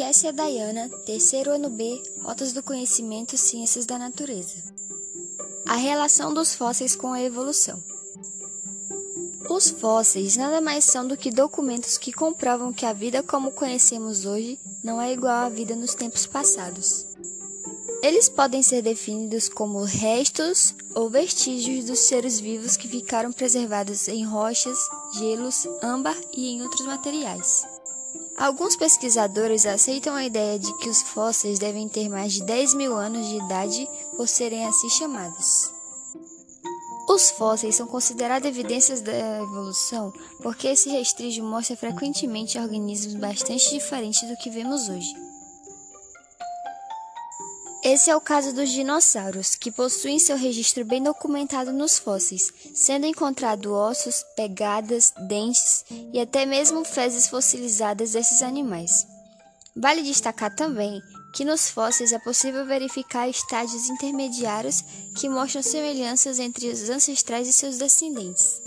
É 0.00 0.32
Dayana, 0.32 0.88
terceiro 1.04 1.52
ano 1.52 1.68
B, 1.68 2.02
Rotas 2.22 2.52
do 2.52 2.62
Conhecimento 2.62 3.36
Ciências 3.36 3.84
da 3.84 3.98
Natureza. 3.98 4.56
A 5.66 5.76
relação 5.76 6.32
dos 6.32 6.54
fósseis 6.54 6.96
com 6.96 7.12
a 7.12 7.20
evolução. 7.20 7.80
Os 9.50 9.70
fósseis 9.70 10.36
nada 10.36 10.60
mais 10.60 10.86
são 10.86 11.06
do 11.06 11.16
que 11.16 11.30
documentos 11.30 11.98
que 11.98 12.10
comprovam 12.10 12.72
que 12.72 12.86
a 12.86 12.92
vida 12.92 13.22
como 13.22 13.52
conhecemos 13.52 14.24
hoje 14.24 14.58
não 14.82 15.00
é 15.00 15.12
igual 15.12 15.44
à 15.44 15.48
vida 15.48 15.76
nos 15.76 15.94
tempos 15.94 16.26
passados. 16.26 17.06
Eles 18.02 18.28
podem 18.28 18.62
ser 18.62 18.82
definidos 18.82 19.48
como 19.48 19.84
restos 19.84 20.74
ou 20.94 21.10
vestígios 21.10 21.84
dos 21.84 22.00
seres 22.00 22.40
vivos 22.40 22.76
que 22.76 22.88
ficaram 22.88 23.30
preservados 23.30 24.08
em 24.08 24.24
rochas, 24.24 24.78
gelos, 25.14 25.66
âmbar 25.82 26.16
e 26.32 26.48
em 26.48 26.62
outros 26.62 26.86
materiais. 26.86 27.62
Alguns 28.36 28.76
pesquisadores 28.76 29.66
aceitam 29.66 30.14
a 30.14 30.24
ideia 30.24 30.58
de 30.58 30.72
que 30.78 30.88
os 30.88 31.02
fósseis 31.02 31.58
devem 31.58 31.88
ter 31.88 32.08
mais 32.08 32.32
de 32.32 32.42
10 32.42 32.74
mil 32.74 32.94
anos 32.94 33.26
de 33.28 33.36
idade 33.36 33.88
por 34.16 34.26
serem 34.26 34.64
assim 34.66 34.88
chamados. 34.88 35.70
Os 37.08 37.30
fósseis 37.30 37.74
são 37.74 37.86
considerados 37.86 38.48
evidências 38.48 39.00
da 39.00 39.12
evolução 39.42 40.12
porque 40.42 40.68
esse 40.68 40.88
restígio 40.88 41.44
mostra 41.44 41.76
frequentemente 41.76 42.58
organismos 42.58 43.14
bastante 43.14 43.70
diferentes 43.70 44.26
do 44.28 44.36
que 44.36 44.50
vemos 44.50 44.88
hoje. 44.88 45.31
Esse 47.84 48.10
é 48.10 48.16
o 48.16 48.20
caso 48.20 48.54
dos 48.54 48.70
dinossauros, 48.70 49.56
que 49.56 49.72
possuem 49.72 50.16
seu 50.16 50.36
registro 50.36 50.84
bem 50.84 51.02
documentado 51.02 51.72
nos 51.72 51.98
fósseis, 51.98 52.52
sendo 52.72 53.06
encontrado 53.06 53.74
ossos, 53.74 54.24
pegadas, 54.36 55.12
dentes 55.26 55.84
e 56.12 56.20
até 56.20 56.46
mesmo 56.46 56.84
fezes 56.84 57.26
fossilizadas 57.26 58.12
desses 58.12 58.40
animais. 58.40 59.04
Vale 59.74 60.02
destacar 60.02 60.54
também 60.54 61.02
que 61.34 61.44
nos 61.44 61.70
fósseis 61.70 62.12
é 62.12 62.20
possível 62.20 62.64
verificar 62.64 63.28
estágios 63.28 63.88
intermediários 63.88 64.84
que 65.16 65.28
mostram 65.28 65.62
semelhanças 65.62 66.38
entre 66.38 66.68
os 66.68 66.88
ancestrais 66.88 67.48
e 67.48 67.52
seus 67.52 67.78
descendentes. 67.78 68.60